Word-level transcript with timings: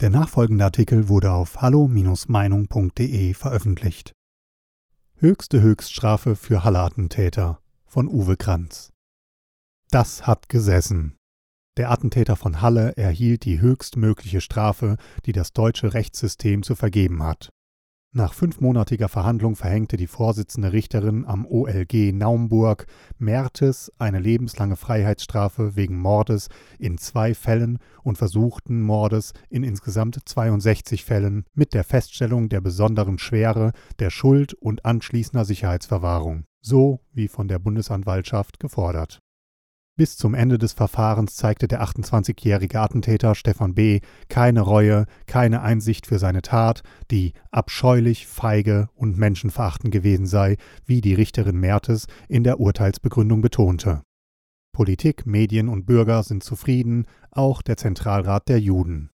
Der 0.00 0.10
nachfolgende 0.10 0.64
Artikel 0.64 1.08
wurde 1.08 1.32
auf 1.32 1.60
hallo-meinung.de 1.60 3.34
veröffentlicht. 3.34 4.12
Höchste 5.16 5.60
Höchststrafe 5.60 6.36
für 6.36 6.62
Halle-Attentäter 6.62 7.60
von 7.84 8.06
Uwe 8.06 8.36
Kranz. 8.36 8.92
Das 9.90 10.24
hat 10.24 10.48
gesessen. 10.48 11.16
Der 11.76 11.90
Attentäter 11.90 12.36
von 12.36 12.62
Halle 12.62 12.96
erhielt 12.96 13.44
die 13.44 13.60
höchstmögliche 13.60 14.40
Strafe, 14.40 14.98
die 15.26 15.32
das 15.32 15.52
deutsche 15.52 15.94
Rechtssystem 15.94 16.62
zu 16.62 16.76
vergeben 16.76 17.24
hat. 17.24 17.50
Nach 18.14 18.32
fünfmonatiger 18.32 19.10
Verhandlung 19.10 19.54
verhängte 19.54 19.98
die 19.98 20.06
Vorsitzende 20.06 20.72
Richterin 20.72 21.26
am 21.26 21.44
OLG 21.44 22.12
Naumburg 22.14 22.86
Mertes 23.18 23.92
eine 23.98 24.18
lebenslange 24.18 24.76
Freiheitsstrafe 24.76 25.76
wegen 25.76 25.98
Mordes 26.00 26.48
in 26.78 26.96
zwei 26.96 27.34
Fällen 27.34 27.78
und 28.02 28.16
versuchten 28.16 28.80
Mordes 28.80 29.34
in 29.50 29.62
insgesamt 29.62 30.18
62 30.24 31.04
Fällen 31.04 31.44
mit 31.52 31.74
der 31.74 31.84
Feststellung 31.84 32.48
der 32.48 32.62
besonderen 32.62 33.18
Schwere 33.18 33.72
der 33.98 34.08
Schuld 34.08 34.54
und 34.54 34.86
anschließender 34.86 35.44
Sicherheitsverwahrung, 35.44 36.44
so 36.62 37.00
wie 37.12 37.28
von 37.28 37.46
der 37.46 37.58
Bundesanwaltschaft 37.58 38.58
gefordert 38.58 39.20
bis 39.98 40.16
zum 40.16 40.32
Ende 40.34 40.58
des 40.58 40.74
Verfahrens 40.74 41.34
zeigte 41.34 41.66
der 41.66 41.82
28-jährige 41.82 42.80
Attentäter 42.80 43.34
Stefan 43.34 43.74
B. 43.74 43.98
keine 44.28 44.60
Reue, 44.60 45.06
keine 45.26 45.60
Einsicht 45.60 46.06
für 46.06 46.20
seine 46.20 46.40
Tat, 46.40 46.82
die 47.10 47.32
abscheulich, 47.50 48.28
feige 48.28 48.88
und 48.94 49.18
menschenverachtend 49.18 49.92
gewesen 49.92 50.26
sei, 50.26 50.56
wie 50.86 51.00
die 51.00 51.14
Richterin 51.14 51.58
Mertes 51.58 52.06
in 52.28 52.44
der 52.44 52.60
Urteilsbegründung 52.60 53.40
betonte. 53.40 54.02
Politik, 54.72 55.26
Medien 55.26 55.68
und 55.68 55.84
Bürger 55.84 56.22
sind 56.22 56.44
zufrieden, 56.44 57.06
auch 57.32 57.60
der 57.60 57.76
Zentralrat 57.76 58.48
der 58.48 58.60
Juden. 58.60 59.10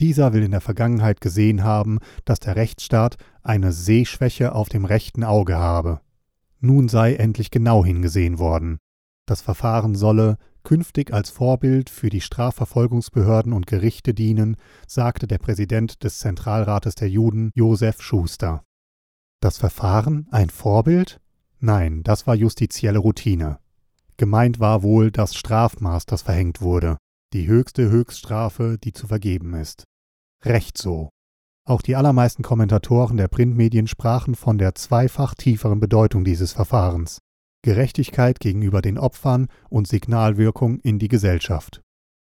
Dieser 0.00 0.32
will 0.32 0.42
in 0.42 0.50
der 0.50 0.60
Vergangenheit 0.60 1.20
gesehen 1.20 1.62
haben, 1.62 2.00
dass 2.24 2.40
der 2.40 2.56
Rechtsstaat 2.56 3.16
eine 3.44 3.70
Sehschwäche 3.70 4.56
auf 4.56 4.68
dem 4.68 4.86
rechten 4.86 5.22
Auge 5.22 5.56
habe. 5.56 6.00
Nun 6.58 6.88
sei 6.88 7.14
endlich 7.14 7.52
genau 7.52 7.84
hingesehen 7.84 8.40
worden. 8.40 8.78
Das 9.26 9.40
Verfahren 9.40 9.96
solle 9.96 10.38
künftig 10.62 11.12
als 11.12 11.30
Vorbild 11.30 11.90
für 11.90 12.10
die 12.10 12.20
Strafverfolgungsbehörden 12.20 13.52
und 13.52 13.66
Gerichte 13.66 14.14
dienen, 14.14 14.56
sagte 14.86 15.26
der 15.26 15.38
Präsident 15.38 16.02
des 16.02 16.18
Zentralrates 16.18 16.94
der 16.94 17.08
Juden, 17.08 17.50
Josef 17.54 18.02
Schuster. 18.02 18.64
Das 19.40 19.58
Verfahren 19.58 20.26
ein 20.30 20.50
Vorbild? 20.50 21.20
Nein, 21.58 22.02
das 22.02 22.26
war 22.26 22.34
justizielle 22.34 22.98
Routine. 22.98 23.58
Gemeint 24.16 24.60
war 24.60 24.82
wohl 24.82 25.10
das 25.10 25.34
Strafmaß, 25.34 26.06
das 26.06 26.22
verhängt 26.22 26.60
wurde, 26.60 26.96
die 27.32 27.46
höchste 27.46 27.90
Höchststrafe, 27.90 28.78
die 28.82 28.92
zu 28.92 29.06
vergeben 29.06 29.54
ist. 29.54 29.84
Recht 30.44 30.78
so. 30.78 31.10
Auch 31.64 31.82
die 31.82 31.96
allermeisten 31.96 32.42
Kommentatoren 32.42 33.16
der 33.16 33.28
Printmedien 33.28 33.88
sprachen 33.88 34.34
von 34.34 34.58
der 34.58 34.74
zweifach 34.74 35.34
tieferen 35.34 35.80
Bedeutung 35.80 36.24
dieses 36.24 36.52
Verfahrens. 36.52 37.18
Gerechtigkeit 37.66 38.38
gegenüber 38.38 38.80
den 38.80 38.96
Opfern 38.96 39.48
und 39.68 39.88
Signalwirkung 39.88 40.78
in 40.78 41.00
die 41.00 41.08
Gesellschaft. 41.08 41.82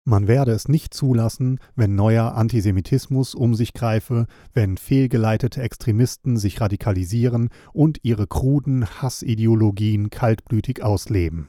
Man 0.06 0.28
werde 0.28 0.52
es 0.52 0.68
nicht 0.68 0.94
zulassen, 0.94 1.58
wenn 1.74 1.96
neuer 1.96 2.36
Antisemitismus 2.36 3.34
um 3.34 3.56
sich 3.56 3.72
greife, 3.72 4.28
wenn 4.52 4.76
fehlgeleitete 4.76 5.60
Extremisten 5.60 6.36
sich 6.36 6.60
radikalisieren 6.60 7.48
und 7.72 7.98
ihre 8.04 8.28
kruden 8.28 8.86
Hassideologien 8.86 10.08
kaltblütig 10.08 10.84
ausleben. 10.84 11.48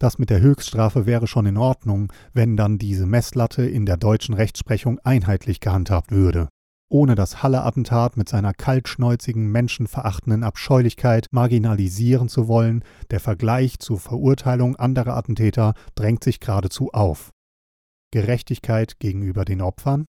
Das 0.00 0.18
mit 0.18 0.30
der 0.30 0.40
Höchststrafe 0.40 1.04
wäre 1.04 1.26
schon 1.26 1.44
in 1.44 1.58
Ordnung, 1.58 2.10
wenn 2.32 2.56
dann 2.56 2.78
diese 2.78 3.04
Messlatte 3.04 3.66
in 3.66 3.84
der 3.84 3.98
deutschen 3.98 4.34
Rechtsprechung 4.34 4.98
einheitlich 5.00 5.60
gehandhabt 5.60 6.10
würde 6.10 6.48
ohne 6.90 7.14
das 7.14 7.42
Halle-Attentat 7.42 8.16
mit 8.16 8.28
seiner 8.28 8.52
kaltschnäuzigen, 8.52 9.50
menschenverachtenden 9.50 10.44
Abscheulichkeit 10.44 11.28
marginalisieren 11.30 12.28
zu 12.28 12.48
wollen, 12.48 12.84
der 13.10 13.20
Vergleich 13.20 13.78
zur 13.78 13.98
Verurteilung 13.98 14.76
anderer 14.76 15.16
Attentäter 15.16 15.74
drängt 15.94 16.22
sich 16.24 16.40
geradezu 16.40 16.90
auf. 16.92 17.30
Gerechtigkeit 18.10 18.98
gegenüber 18.98 19.44
den 19.44 19.62
Opfern? 19.62 20.04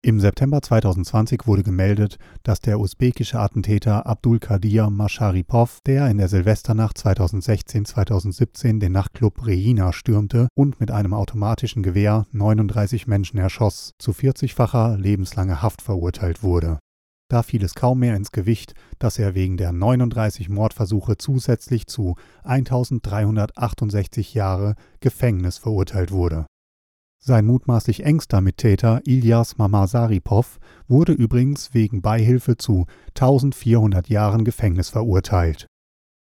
Im 0.00 0.20
September 0.20 0.62
2020 0.62 1.48
wurde 1.48 1.64
gemeldet, 1.64 2.18
dass 2.44 2.60
der 2.60 2.78
usbekische 2.78 3.40
Attentäter 3.40 4.06
Abdul 4.06 4.38
Kadir 4.38 4.90
Masharipov, 4.90 5.80
der 5.86 6.08
in 6.08 6.18
der 6.18 6.28
Silvesternacht 6.28 6.96
2016-2017 6.98 8.78
den 8.78 8.92
Nachtclub 8.92 9.44
Reina 9.44 9.92
stürmte 9.92 10.46
und 10.54 10.78
mit 10.78 10.92
einem 10.92 11.14
automatischen 11.14 11.82
Gewehr 11.82 12.26
39 12.30 13.08
Menschen 13.08 13.38
erschoss, 13.38 13.90
zu 13.98 14.12
40-facher 14.12 14.96
lebenslanger 14.96 15.62
Haft 15.62 15.82
verurteilt 15.82 16.44
wurde. 16.44 16.78
Da 17.28 17.42
fiel 17.42 17.64
es 17.64 17.74
kaum 17.74 17.98
mehr 17.98 18.14
ins 18.14 18.30
Gewicht, 18.30 18.74
dass 19.00 19.18
er 19.18 19.34
wegen 19.34 19.56
der 19.56 19.72
39 19.72 20.48
Mordversuche 20.48 21.18
zusätzlich 21.18 21.88
zu 21.88 22.14
1368 22.44 24.32
Jahre 24.32 24.76
Gefängnis 25.00 25.58
verurteilt 25.58 26.12
wurde 26.12 26.46
sein 27.20 27.46
mutmaßlich 27.46 28.04
engster 28.04 28.40
Mittäter 28.40 29.00
Ilyas 29.04 29.58
Mamsaripov 29.58 30.58
wurde 30.86 31.12
übrigens 31.12 31.74
wegen 31.74 32.00
Beihilfe 32.02 32.56
zu 32.56 32.86
1400 33.08 34.08
Jahren 34.08 34.44
Gefängnis 34.44 34.88
verurteilt. 34.88 35.66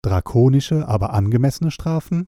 Drakonische, 0.03 0.87
aber 0.87 1.13
angemessene 1.13 1.71
Strafen? 1.71 2.25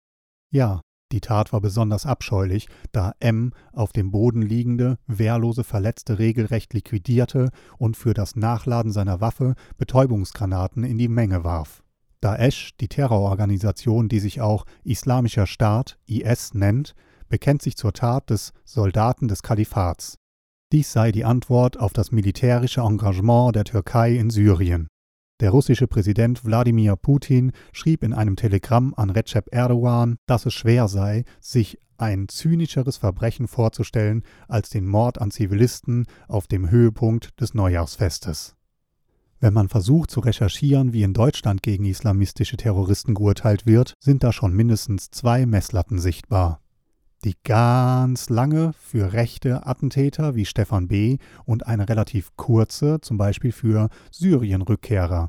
Ja, 0.52 0.82
die 1.12 1.22
Tat 1.22 1.54
war 1.54 1.62
besonders 1.62 2.06
abscheulich, 2.06 2.68
da 2.92 3.14
M 3.20 3.54
auf 3.74 3.92
dem 3.92 4.12
Boden 4.12 4.44
liegende, 4.44 4.98
wehrlose 5.08 5.64
Verletzte 5.64 6.20
regelrecht 6.20 6.74
liquidierte 6.74 7.50
und 7.78 7.98
für 7.98 8.14
das 8.14 8.36
Nachladen 8.36 8.92
seiner 8.92 9.20
Waffe 9.20 9.56
Betäubungsgranaten 9.78 10.84
in 10.84 11.00
die 11.00 11.08
Menge 11.08 11.44
warf. 11.44 11.84
Daesh, 12.22 12.76
die 12.80 12.90
Terrororganisation, 12.90 14.10
die 14.10 14.20
sich 14.20 14.42
auch 14.42 14.66
Islamischer 14.84 15.48
Staat 15.48 15.98
IS 16.06 16.54
nennt, 16.54 16.94
bekennt 17.30 17.62
sich 17.62 17.78
zur 17.78 17.94
Tat 17.94 18.30
des 18.30 18.54
Soldaten 18.66 19.28
des 19.28 19.44
Kalifats. 19.44 20.18
Dies 20.72 20.92
sei 20.92 21.12
die 21.12 21.26
Antwort 21.26 21.80
auf 21.80 21.94
das 21.94 22.12
militärische 22.12 22.82
Engagement 22.82 23.56
der 23.56 23.64
Türkei 23.64 24.16
in 24.16 24.30
Syrien. 24.30 24.88
Der 25.40 25.52
russische 25.52 25.88
Präsident 25.88 26.44
Wladimir 26.44 26.96
Putin 26.96 27.54
schrieb 27.72 28.04
in 28.04 28.14
einem 28.14 28.36
Telegramm 28.36 28.94
an 28.96 29.10
Recep 29.10 29.48
Erdogan, 29.52 30.18
dass 30.26 30.46
es 30.46 30.54
schwer 30.54 30.88
sei, 30.88 31.24
sich 31.40 31.80
ein 31.98 32.28
zynischeres 32.28 32.98
Verbrechen 32.98 33.48
vorzustellen 33.48 34.24
als 34.48 34.70
den 34.70 34.86
Mord 34.86 35.20
an 35.20 35.32
Zivilisten 35.32 36.08
auf 36.28 36.48
dem 36.48 36.70
Höhepunkt 36.70 37.40
des 37.42 37.54
Neujahrsfestes. 37.54 38.56
Wenn 39.40 39.54
man 39.54 39.70
versucht 39.70 40.12
zu 40.12 40.20
recherchieren, 40.20 40.92
wie 40.92 41.04
in 41.04 41.14
Deutschland 41.14 41.64
gegen 41.64 41.86
islamistische 41.86 42.58
Terroristen 42.58 43.16
geurteilt 43.16 43.66
wird, 43.66 43.94
sind 44.00 44.24
da 44.24 44.34
schon 44.34 44.54
mindestens 44.54 45.10
zwei 45.10 45.46
Messlatten 45.46 46.00
sichtbar 46.00 46.62
die 47.26 47.36
ganz 47.44 48.30
lange 48.30 48.74
für 48.74 49.14
rechte 49.14 49.66
Attentäter 49.66 50.36
wie 50.36 50.46
Stefan 50.46 50.88
B. 50.88 51.18
und 51.46 51.68
eine 51.68 51.90
relativ 51.90 52.36
kurze, 52.36 53.02
zum 53.02 53.18
Beispiel 53.18 53.52
für 53.52 53.90
Syrien-Rückkehrer. 54.12 55.28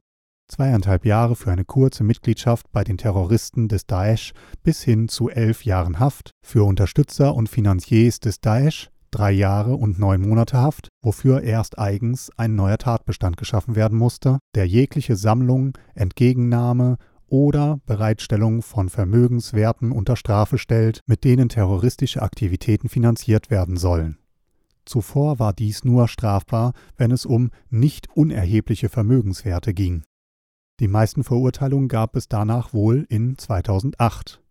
Zweieinhalb 0.49 1.05
Jahre 1.07 1.37
für 1.37 1.53
eine 1.53 1.65
kurze 1.65 2.03
Mitgliedschaft 2.03 2.73
bei 2.73 2.83
den 2.83 2.99
Terroristen 2.99 3.69
des 3.69 3.87
Daesh 3.87 4.33
bis 4.63 4.83
hin 4.83 5.09
zu 5.09 5.31
elf 5.31 5.65
Jahren 5.65 6.01
Haft, 6.01 6.33
für 6.45 6.65
Unterstützer 6.65 7.35
und 7.35 7.49
Finanziers 7.49 8.19
des 8.19 8.41
Daesh 8.41 8.91
drei 9.11 9.33
Jahre 9.33 9.75
und 9.75 9.99
neun 9.99 10.23
Monate 10.23 10.57
Haft, 10.57 10.89
wofür 11.03 11.43
erst 11.43 11.79
eigens 11.79 12.31
ein 12.37 12.55
neuer 12.55 12.79
Tatbestand 12.79 13.37
geschaffen 13.37 13.77
werden 13.77 13.99
musste, 13.99 14.39
der 14.55 14.67
jegliche 14.67 15.17
Sammlung, 15.17 15.77
Entgegennahme 15.95 16.97
oder 17.31 17.81
Bereitstellung 17.87 18.61
von 18.61 18.89
Vermögenswerten 18.89 19.93
unter 19.93 20.17
Strafe 20.17 20.59
stellt, 20.59 21.01
mit 21.07 21.25
denen 21.25 21.49
terroristische 21.49 22.23
Aktivitäten 22.23 22.89
finanziert 22.89 23.51
werden 23.51 23.77
sollen. 23.77 24.19
Zuvor 24.85 25.39
war 25.39 25.53
dies 25.53 25.85
nur 25.85 26.09
strafbar, 26.09 26.73
wenn 26.97 27.11
es 27.11 27.25
um 27.25 27.51
nicht 27.71 28.09
unerhebliche 28.15 28.89
Vermögenswerte 28.89 29.73
ging. 29.73 30.03
Die 30.81 30.89
meisten 30.89 31.25
Verurteilungen 31.25 31.89
gab 31.89 32.17
es 32.17 32.29
danach 32.29 32.73
wohl 32.73 33.07
in 33.09 33.37
2008. 33.39 34.43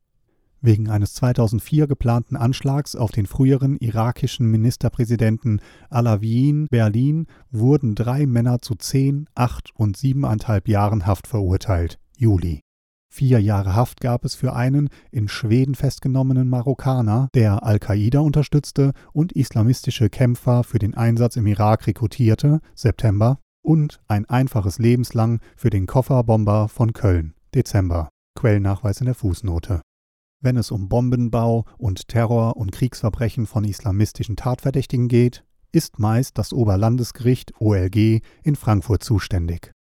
Wegen 0.62 0.90
eines 0.90 1.14
2004 1.14 1.88
geplanten 1.88 2.36
Anschlags 2.36 2.96
auf 2.96 3.12
den 3.12 3.26
früheren 3.26 3.78
irakischen 3.78 4.50
Ministerpräsidenten 4.52 5.62
Alawiin 5.90 6.68
Berlin 6.70 7.28
wurden 7.50 7.96
drei 7.96 8.26
Männer 8.26 8.60
zu 8.60 8.76
zehn, 8.76 9.28
acht 9.36 9.72
und 9.74 9.98
siebeneinhalb 9.98 10.68
Jahren 10.68 11.06
Haft 11.06 11.28
verurteilt. 11.28 11.98
Juli. 12.18 12.62
Vier 13.12 13.42
Jahre 13.42 13.76
Haft 13.76 14.02
gab 14.02 14.24
es 14.24 14.36
für 14.36 14.54
einen 14.54 14.90
in 15.12 15.28
Schweden 15.28 15.76
festgenommenen 15.76 16.48
Marokkaner, 16.48 17.30
der 17.34 17.64
Al-Qaida 17.64 18.20
unterstützte 18.20 18.94
und 19.14 19.32
islamistische 19.32 20.10
Kämpfer 20.10 20.64
für 20.64 20.80
den 20.80 20.94
Einsatz 20.94 21.36
im 21.36 21.48
Irak 21.48 21.88
rekrutierte, 21.88 22.60
September, 22.76 23.40
und 23.62 24.00
ein 24.08 24.26
einfaches 24.26 24.80
lebenslang 24.80 25.40
für 25.58 25.70
den 25.70 25.86
Kofferbomber 25.86 26.70
von 26.70 26.94
Köln, 26.94 27.34
Dezember. 27.54 28.10
Quellnachweis 28.40 29.02
in 29.02 29.06
der 29.06 29.16
Fußnote. 29.16 29.82
Wenn 30.42 30.56
es 30.56 30.72
um 30.72 30.88
Bombenbau 30.88 31.66
und 31.78 32.08
Terror 32.08 32.56
und 32.56 32.72
Kriegsverbrechen 32.72 33.46
von 33.46 33.66
islamistischen 33.66 34.38
Tatverdächtigen 34.38 35.10
geht, 35.10 35.44
ist 35.74 36.00
meist 36.00 36.38
das 36.38 36.54
Oberlandesgericht 36.54 37.52
OLG 37.60 38.22
in 38.44 38.56
Frankfurt 38.56 39.04
zuständig. 39.04 39.74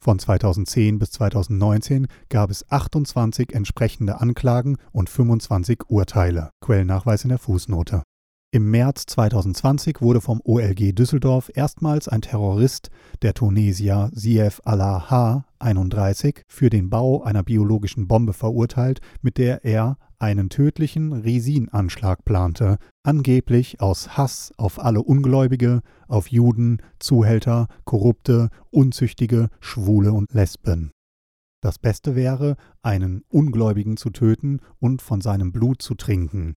Von 0.00 0.18
2010 0.18 0.98
bis 0.98 1.10
2019 1.10 2.06
gab 2.28 2.50
es 2.50 2.70
28 2.70 3.52
entsprechende 3.52 4.20
Anklagen 4.20 4.76
und 4.92 5.10
25 5.10 5.88
Urteile. 5.88 6.50
Quellnachweis 6.60 7.24
in 7.24 7.30
der 7.30 7.38
Fußnote. 7.38 8.02
Im 8.50 8.70
März 8.70 9.04
2020 9.06 10.00
wurde 10.00 10.22
vom 10.22 10.40
OLG 10.42 10.94
Düsseldorf 10.94 11.50
erstmals 11.52 12.08
ein 12.08 12.22
Terrorist, 12.22 12.88
der 13.20 13.34
Tunesier 13.34 14.08
Sief 14.14 14.62
Allah 14.64 15.44
31, 15.58 16.44
für 16.46 16.70
den 16.70 16.88
Bau 16.88 17.22
einer 17.22 17.42
biologischen 17.42 18.08
Bombe 18.08 18.32
verurteilt, 18.32 19.00
mit 19.20 19.36
der 19.36 19.66
er 19.66 19.98
einen 20.18 20.48
tödlichen 20.48 21.12
Resin-Anschlag 21.12 22.24
plante, 22.24 22.78
angeblich 23.02 23.80
aus 23.80 24.16
Hass 24.16 24.52
auf 24.56 24.78
alle 24.78 25.02
Ungläubige, 25.02 25.82
auf 26.08 26.28
Juden, 26.28 26.82
Zuhälter, 26.98 27.68
Korrupte, 27.84 28.48
Unzüchtige, 28.70 29.48
Schwule 29.60 30.12
und 30.12 30.32
Lesben. 30.32 30.90
Das 31.60 31.78
Beste 31.78 32.14
wäre, 32.14 32.56
einen 32.82 33.22
Ungläubigen 33.28 33.96
zu 33.96 34.10
töten 34.10 34.60
und 34.78 35.02
von 35.02 35.20
seinem 35.20 35.52
Blut 35.52 35.82
zu 35.82 35.94
trinken. 35.94 36.54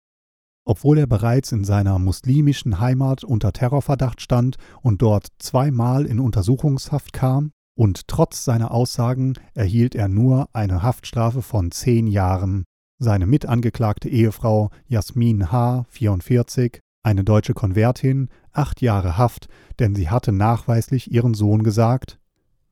Obwohl 0.66 0.98
er 0.98 1.06
bereits 1.06 1.52
in 1.52 1.64
seiner 1.64 1.98
muslimischen 1.98 2.80
Heimat 2.80 3.24
unter 3.24 3.52
Terrorverdacht 3.52 4.20
stand 4.20 4.56
und 4.82 5.00
dort 5.00 5.28
zweimal 5.38 6.04
in 6.06 6.20
Untersuchungshaft 6.20 7.12
kam, 7.12 7.52
und 7.78 8.08
trotz 8.08 8.44
seiner 8.44 8.72
Aussagen 8.72 9.34
erhielt 9.54 9.94
er 9.94 10.08
nur 10.08 10.48
eine 10.52 10.82
Haftstrafe 10.82 11.40
von 11.40 11.70
zehn 11.70 12.06
Jahren. 12.06 12.64
Seine 13.02 13.26
mitangeklagte 13.26 14.10
Ehefrau 14.10 14.68
Jasmin 14.86 15.50
H., 15.50 15.86
44, 15.88 16.80
eine 17.02 17.24
deutsche 17.24 17.54
Konvertin, 17.54 18.28
acht 18.52 18.82
Jahre 18.82 19.16
Haft, 19.16 19.48
denn 19.78 19.94
sie 19.94 20.10
hatte 20.10 20.32
nachweislich 20.32 21.10
ihren 21.10 21.32
Sohn 21.32 21.62
gesagt, 21.62 22.20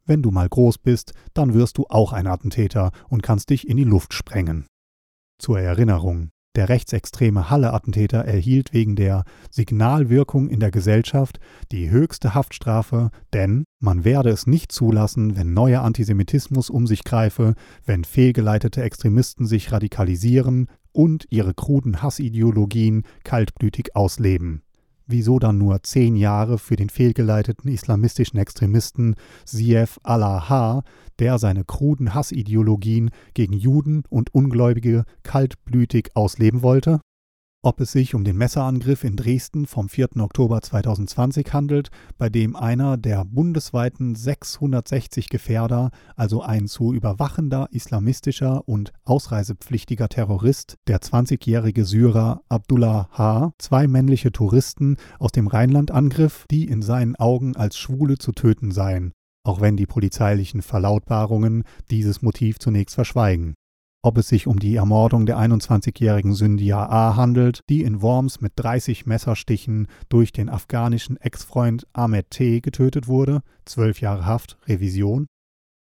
wenn 0.05 0.21
du 0.21 0.31
mal 0.31 0.47
groß 0.47 0.79
bist, 0.79 1.15
dann 1.33 1.55
wirst 1.55 1.79
du 1.79 1.87
auch 1.89 2.13
ein 2.13 2.27
Attentäter 2.27 2.93
und 3.09 3.23
kannst 3.23 3.49
dich 3.49 3.69
in 3.69 3.79
die 3.79 3.85
Luft 3.85 4.13
sprengen. 4.13 4.67
Zur 5.39 5.61
Erinnerung, 5.61 6.29
der 6.59 6.69
rechtsextreme 6.69 7.51
Halle-Attentäter 7.51 8.25
erhielt 8.25 8.73
wegen 8.73 8.97
der 8.97 9.23
Signalwirkung 9.49 10.49
in 10.49 10.59
der 10.59 10.73
Gesellschaft 10.73 11.39
die 11.71 11.89
höchste 11.89 12.35
Haftstrafe, 12.35 13.13
denn 13.33 13.63
man 13.79 14.03
werde 14.03 14.31
es 14.31 14.49
nicht 14.49 14.73
zulassen, 14.73 15.37
wenn 15.37 15.55
neuer 15.55 15.83
Antisemitismus 15.83 16.69
um 16.69 16.89
sich 16.89 17.05
greife, 17.05 17.55
wenn 17.87 18.03
fehlgeleitete 18.03 18.83
Extremisten 18.83 19.47
sich 19.47 19.71
radikalisieren 19.71 20.67
und 20.91 21.27
ihre 21.31 21.55
kruden 21.55 22.03
Hassideologien 22.03 23.05
kaltblütig 23.23 23.95
ausleben 23.95 24.63
wieso 25.09 25.39
dann 25.39 25.59
nur 25.59 25.83
zehn 25.83 26.15
Jahre 26.15 26.59
für 26.59 26.77
den 26.77 26.91
fehlgeleiteten 26.91 27.71
islamistischen 27.71 28.39
Extremisten 28.39 29.17
Sief 29.45 29.99
Allah, 30.05 30.85
der 31.19 31.39
seine 31.39 31.65
kruden 31.65 32.15
Hassideologien 32.15 33.11
gegen 33.35 33.55
Juden 33.55 34.05
und 34.09 34.33
Ungläubige 34.33 35.05
kaltblütig 35.25 36.11
ausleben 36.15 36.63
wollte? 36.63 37.01
Ob 37.63 37.81
es 37.81 37.91
sich 37.91 38.15
um 38.15 38.23
den 38.23 38.37
Messerangriff 38.37 39.03
in 39.03 39.17
Dresden 39.17 39.67
vom 39.67 39.89
4. 39.89 40.17
Oktober 40.19 40.63
2020 40.63 41.53
handelt, 41.53 41.91
bei 42.17 42.29
dem 42.29 42.55
einer 42.55 42.97
der 42.97 43.25
bundesweiten 43.25 44.15
660 44.15 45.29
Gefährder, 45.29 45.91
also 46.15 46.41
ein 46.41 46.69
zu 46.69 46.95
überwachender 46.95 47.69
islamistischer 47.73 48.67
und 48.69 48.93
ausreisepflichtiger 49.05 50.09
Terrorist, 50.09 50.77
der 50.87 51.01
20-jährige 51.01 51.85
Syrer 51.85 52.43
Abdullah 52.49 53.09
H., 53.13 53.53
zwei 53.59 53.89
männliche 53.89 54.31
Touristen 54.31 54.97
aus 55.19 55.33
dem 55.33 55.49
Rheinland 55.49 55.91
angriff, 55.91 56.47
die 56.51 56.65
in 56.65 56.81
seinen 56.81 57.17
Augen 57.17 57.57
als 57.57 57.77
Schwule 57.77 58.19
zu 58.19 58.31
töten 58.33 58.71
seien, 58.71 59.13
auch 59.43 59.61
wenn 59.61 59.77
die 59.77 59.87
polizeilichen 59.87 60.63
Verlautbarungen 60.63 61.65
dieses 61.91 62.23
Motiv 62.23 62.61
zunächst 62.61 62.95
verschweigen 62.95 63.57
ob 64.09 64.17
es 64.17 64.29
sich 64.29 64.47
um 64.47 64.59
die 64.59 64.77
Ermordung 64.77 65.27
der 65.27 65.37
21-jährigen 65.37 66.33
Syndia 66.33 66.89
A. 66.89 67.15
handelt, 67.15 67.61
die 67.69 67.83
in 67.83 68.01
Worms 68.01 68.41
mit 68.41 68.55
30 68.57 69.05
Messerstichen 69.05 69.87
durch 70.09 70.33
den 70.33 70.49
afghanischen 70.49 71.19
Ex-Freund 71.19 71.87
Ahmed 71.93 72.31
T. 72.31 72.61
getötet 72.61 73.07
wurde, 73.07 73.43
12 73.67 74.01
Jahre 74.01 74.25
Haft, 74.25 74.57
Revision, 74.67 75.27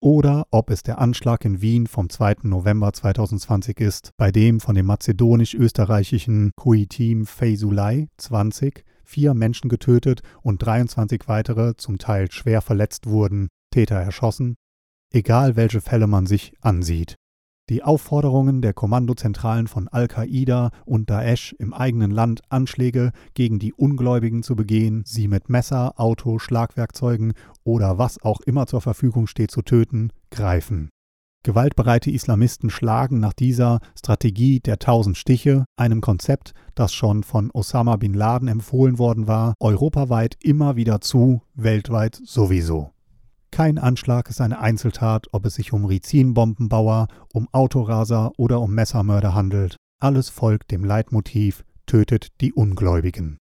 oder 0.01 0.47
ob 0.51 0.69
es 0.69 0.83
der 0.83 0.99
Anschlag 0.99 1.45
in 1.45 1.61
Wien 1.61 1.87
vom 1.87 2.09
2. 2.09 2.39
November 2.43 2.91
2020 2.91 3.79
ist, 3.79 4.11
bei 4.17 4.33
dem 4.33 4.59
von 4.59 4.75
dem 4.75 4.87
mazedonisch-österreichischen 4.87 6.51
Kuitim 6.57 7.25
Feysulay 7.25 8.09
20 8.17 8.83
vier 9.05 9.33
Menschen 9.33 9.69
getötet 9.69 10.23
und 10.41 10.61
23 10.61 11.21
weitere 11.27 11.77
zum 11.77 11.97
Teil 11.99 12.29
schwer 12.29 12.61
verletzt 12.61 13.07
wurden, 13.07 13.47
Täter 13.73 13.95
erschossen, 13.95 14.55
egal 15.13 15.55
welche 15.55 15.79
Fälle 15.79 16.07
man 16.07 16.25
sich 16.25 16.51
ansieht. 16.59 17.15
Die 17.69 17.83
Aufforderungen 17.83 18.63
der 18.63 18.73
Kommandozentralen 18.73 19.67
von 19.67 19.87
Al-Qaida 19.87 20.71
und 20.85 21.11
Daesh 21.11 21.55
im 21.59 21.71
eigenen 21.71 22.09
Land 22.09 22.41
Anschläge 22.49 23.11
gegen 23.35 23.59
die 23.59 23.73
Ungläubigen 23.73 24.41
zu 24.41 24.55
begehen, 24.55 25.03
sie 25.05 25.27
mit 25.27 25.49
Messer, 25.49 25.99
Auto, 25.99 26.39
Schlagwerkzeugen 26.39 27.33
oder 27.63 27.99
was 27.99 28.23
auch 28.23 28.41
immer 28.41 28.65
zur 28.65 28.81
Verfügung 28.81 29.27
steht 29.27 29.51
zu 29.51 29.61
töten, 29.61 30.09
greifen. 30.31 30.89
Gewaltbereite 31.43 32.09
Islamisten 32.09 32.71
schlagen 32.71 33.19
nach 33.19 33.33
dieser 33.33 33.79
Strategie 33.95 34.59
der 34.59 34.79
tausend 34.79 35.15
Stiche, 35.15 35.65
einem 35.77 36.01
Konzept, 36.01 36.53
das 36.73 36.91
schon 36.93 37.23
von 37.23 37.51
Osama 37.53 37.97
bin 37.97 38.15
Laden 38.15 38.47
empfohlen 38.47 38.97
worden 38.97 39.27
war, 39.27 39.53
europaweit 39.59 40.37
immer 40.41 40.75
wieder 40.75 41.01
zu, 41.01 41.43
weltweit 41.53 42.19
sowieso. 42.25 42.89
Kein 43.51 43.77
Anschlag 43.77 44.29
ist 44.29 44.41
eine 44.41 44.59
Einzeltat, 44.59 45.27
ob 45.31 45.45
es 45.45 45.55
sich 45.55 45.73
um 45.73 45.85
Rizinbombenbauer, 45.85 47.07
um 47.33 47.47
Autoraser 47.51 48.31
oder 48.37 48.61
um 48.61 48.73
Messermörder 48.73 49.33
handelt. 49.33 49.75
Alles 49.99 50.29
folgt 50.29 50.71
dem 50.71 50.83
Leitmotiv 50.83 51.63
tötet 51.85 52.39
die 52.39 52.53
Ungläubigen. 52.53 53.39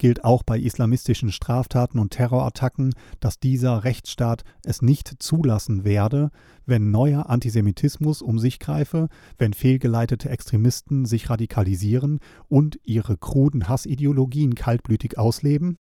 Gilt 0.00 0.22
auch 0.22 0.44
bei 0.44 0.58
islamistischen 0.60 1.32
Straftaten 1.32 1.98
und 1.98 2.10
Terrorattacken, 2.10 2.94
dass 3.18 3.40
dieser 3.40 3.82
Rechtsstaat 3.82 4.44
es 4.64 4.80
nicht 4.80 5.14
zulassen 5.18 5.82
werde, 5.82 6.30
wenn 6.66 6.92
neuer 6.92 7.28
Antisemitismus 7.28 8.22
um 8.22 8.38
sich 8.38 8.60
greife, 8.60 9.08
wenn 9.38 9.54
fehlgeleitete 9.54 10.28
Extremisten 10.28 11.04
sich 11.04 11.30
radikalisieren 11.30 12.20
und 12.46 12.78
ihre 12.84 13.16
kruden 13.16 13.68
Hassideologien 13.68 14.54
kaltblütig 14.54 15.18
ausleben? 15.18 15.78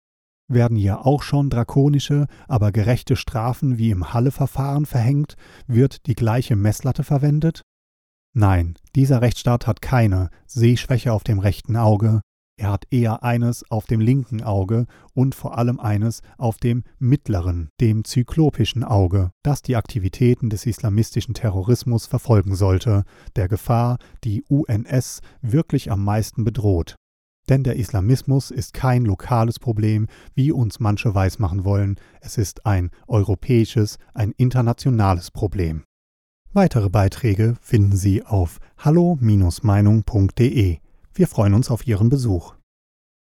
Werden 0.50 0.76
hier 0.76 1.06
auch 1.06 1.22
schon 1.22 1.48
drakonische, 1.48 2.26
aber 2.48 2.72
gerechte 2.72 3.16
Strafen 3.16 3.78
wie 3.78 3.90
im 3.90 4.12
Halle-Verfahren 4.12 4.84
verhängt? 4.84 5.36
Wird 5.66 6.06
die 6.06 6.14
gleiche 6.14 6.56
Messlatte 6.56 7.04
verwendet? 7.04 7.62
Nein, 8.34 8.74
dieser 8.94 9.22
Rechtsstaat 9.22 9.66
hat 9.66 9.80
keine 9.80 10.30
Sehschwäche 10.46 11.12
auf 11.12 11.24
dem 11.24 11.38
rechten 11.38 11.76
Auge, 11.76 12.20
er 12.60 12.72
hat 12.72 12.84
eher 12.90 13.22
eines 13.22 13.64
auf 13.70 13.86
dem 13.86 14.00
linken 14.00 14.42
Auge 14.42 14.84
und 15.14 15.34
vor 15.34 15.56
allem 15.56 15.80
eines 15.80 16.20
auf 16.36 16.58
dem 16.58 16.84
mittleren, 16.98 17.70
dem 17.80 18.04
zyklopischen 18.04 18.84
Auge, 18.84 19.30
das 19.42 19.62
die 19.62 19.76
Aktivitäten 19.76 20.50
des 20.50 20.66
islamistischen 20.66 21.32
Terrorismus 21.32 22.04
verfolgen 22.04 22.54
sollte, 22.54 23.04
der 23.34 23.48
Gefahr, 23.48 23.96
die 24.24 24.44
UNS 24.46 25.22
wirklich 25.40 25.90
am 25.90 26.04
meisten 26.04 26.44
bedroht. 26.44 26.96
Denn 27.48 27.64
der 27.64 27.76
Islamismus 27.76 28.50
ist 28.50 28.74
kein 28.74 29.04
lokales 29.04 29.58
Problem, 29.58 30.06
wie 30.34 30.52
uns 30.52 30.78
manche 30.78 31.14
weismachen 31.14 31.64
wollen, 31.64 31.96
es 32.20 32.38
ist 32.38 32.66
ein 32.66 32.90
europäisches, 33.08 33.98
ein 34.14 34.32
internationales 34.36 35.30
Problem. 35.30 35.84
Weitere 36.52 36.90
Beiträge 36.90 37.54
finden 37.60 37.96
Sie 37.96 38.24
auf 38.24 38.58
hallo-meinung.de. 38.78 40.78
Wir 41.14 41.28
freuen 41.28 41.54
uns 41.54 41.70
auf 41.70 41.86
Ihren 41.86 42.08
Besuch. 42.08 42.56